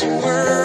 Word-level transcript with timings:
this 0.00 0.24
world. 0.24 0.59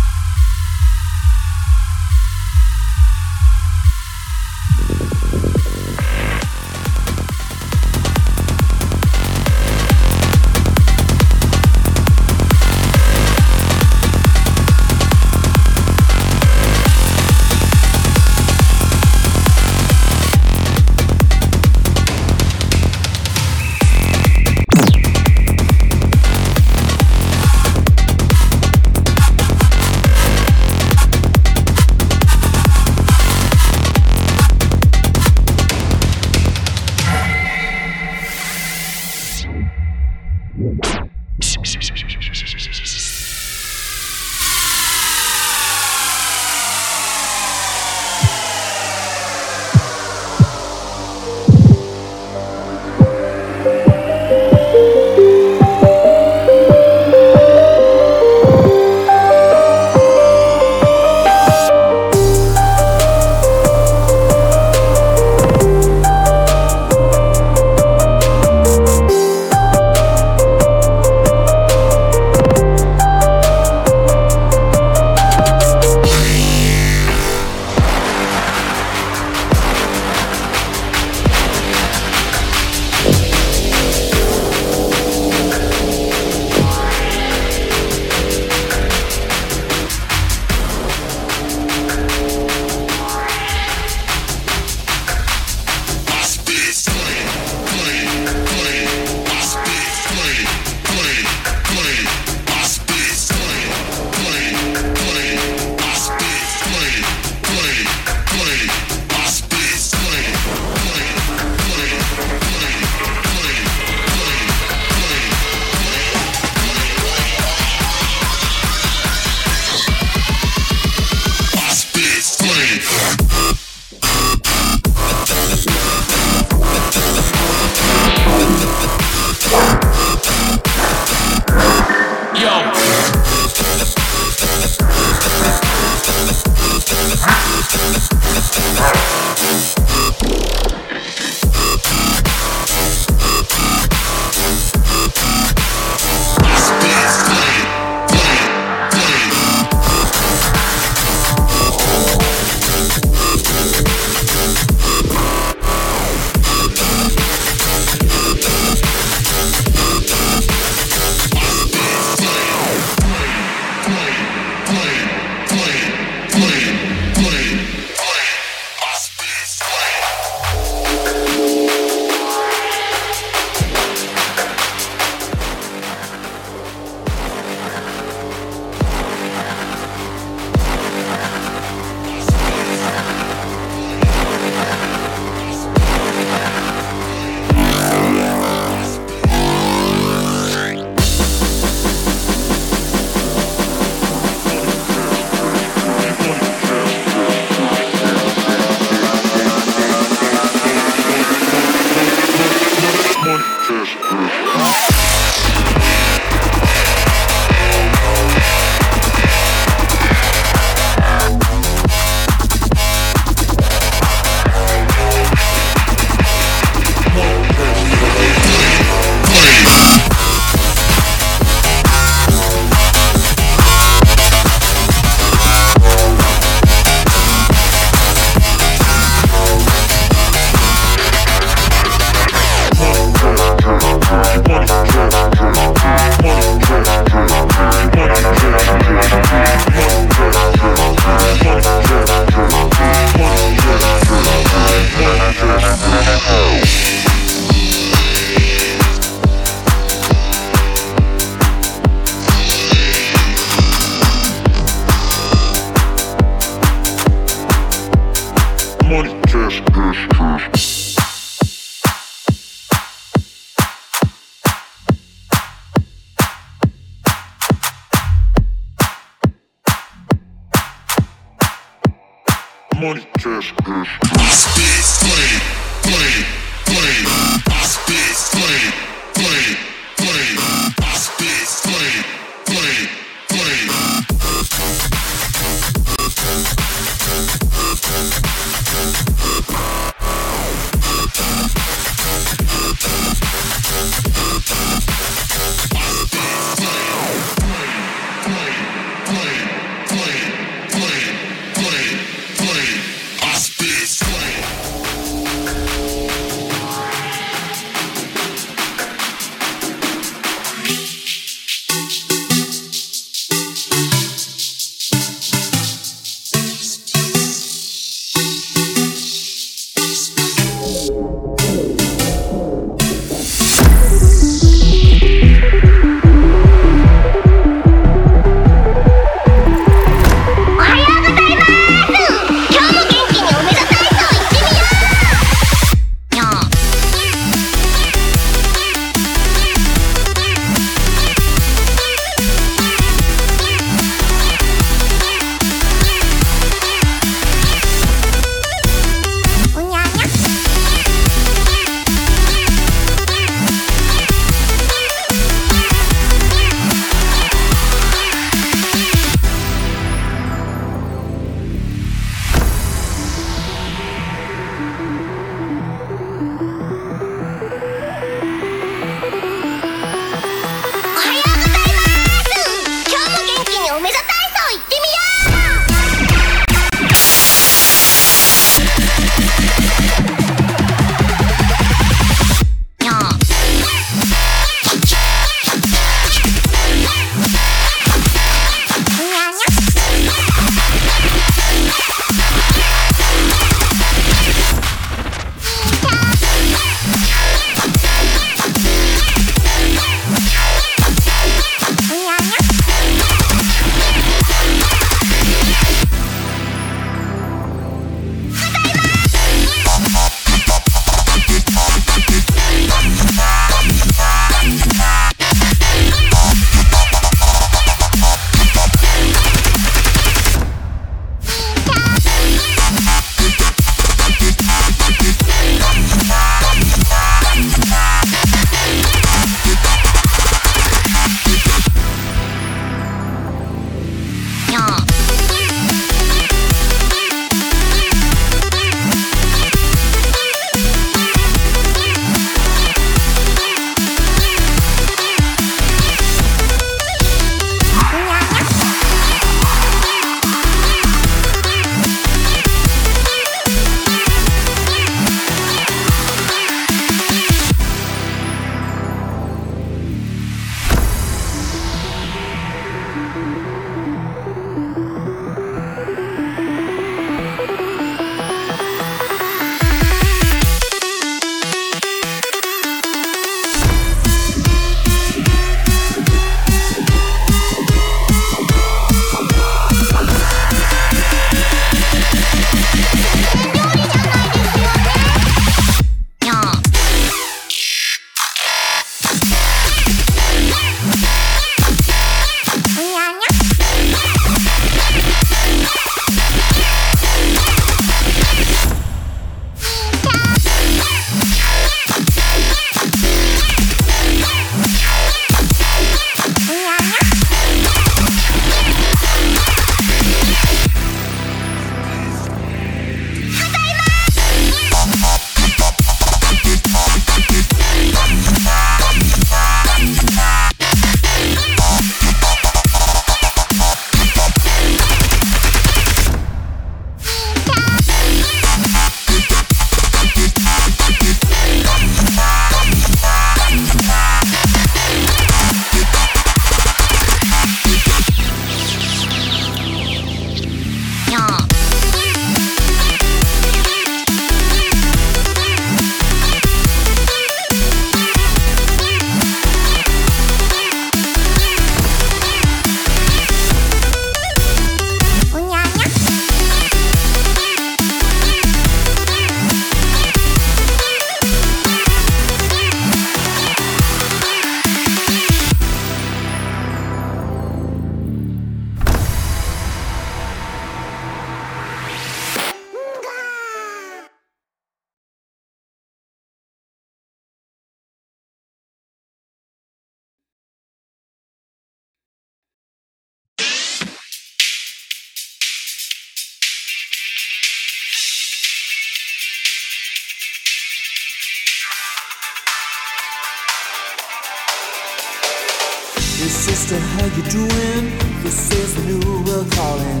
sister, 596.30 596.78
how 596.78 597.04
you 597.06 597.22
doing? 597.30 597.90
This 598.22 598.50
is 598.52 598.74
the 598.76 598.82
new 598.92 599.24
world 599.24 599.50
calling. 599.52 600.00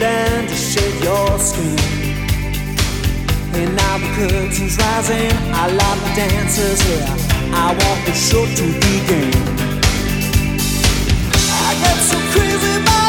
Learn 0.00 0.48
to 0.48 0.54
shake 0.54 0.98
your 1.04 1.38
skin. 1.38 1.78
And 3.54 3.76
now 3.76 3.98
the 3.98 4.08
curtain's 4.16 4.76
rising. 4.78 5.30
I 5.52 5.68
love 5.68 5.98
the 6.04 6.12
dancers 6.16 6.80
here. 6.82 7.06
I 7.52 7.68
want 7.68 8.00
the 8.06 8.14
show 8.14 8.44
to 8.46 8.66
begin. 8.80 9.32
I 11.66 11.70
get 11.82 11.98
so 12.10 12.18
crazy 12.32 13.01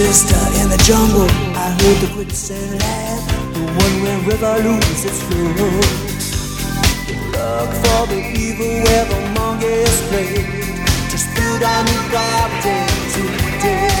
sister 0.00 0.40
in 0.62 0.70
the 0.70 0.80
jungle. 0.88 1.28
I 1.64 1.76
heard 1.76 1.98
the 2.00 2.10
quicksand. 2.14 2.80
The 3.52 3.64
one-way 3.84 4.16
river 4.24 4.54
loses 4.64 5.04
its 5.04 5.20
flow. 5.28 5.76
Look 7.36 7.70
for 7.82 8.02
the 8.08 8.20
evil 8.34 8.72
where 8.84 9.04
the 9.12 9.20
monkeys 9.36 10.00
play. 10.08 10.32
Just 11.12 11.26
build 11.36 11.62
on 11.62 11.84
the 11.84 11.98
garden 12.12 12.88
today. 13.12 13.99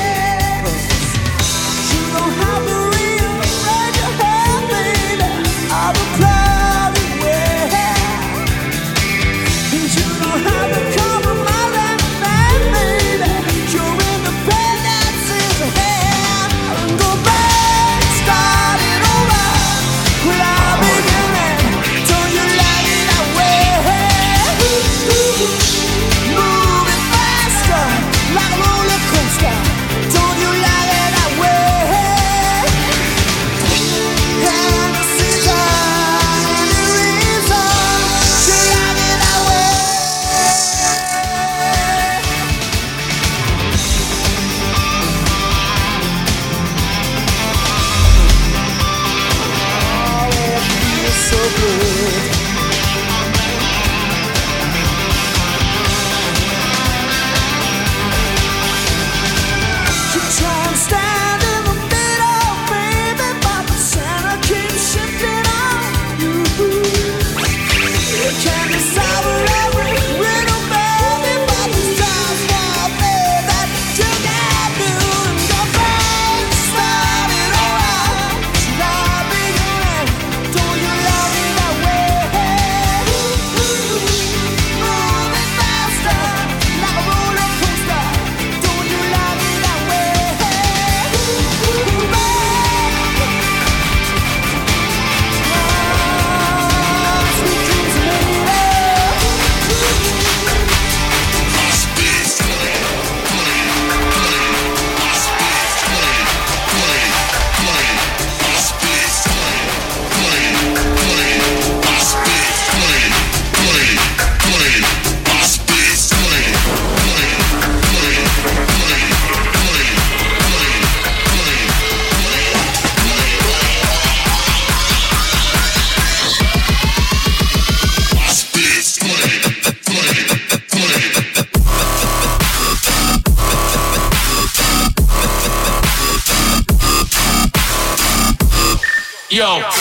yo. 139.40 139.79